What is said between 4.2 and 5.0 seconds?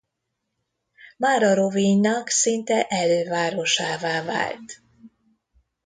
vált.